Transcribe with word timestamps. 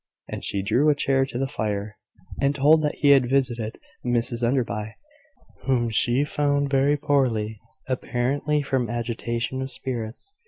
And 0.27 0.41
he 0.43 0.63
drew 0.63 0.89
a 0.89 0.95
chair 0.95 1.27
to 1.27 1.37
the 1.37 1.45
fire, 1.45 1.95
and 2.41 2.55
told 2.55 2.81
that 2.81 2.95
he 2.95 3.11
had 3.11 3.29
visited 3.29 3.77
Mrs 4.03 4.41
Enderby, 4.41 4.95
whom 5.65 5.91
he 5.91 6.23
found 6.25 6.71
very 6.71 6.97
poorly, 6.97 7.59
apparently 7.87 8.63
from 8.63 8.89
agitation 8.89 9.61
of 9.61 9.69
spirits. 9.69 10.33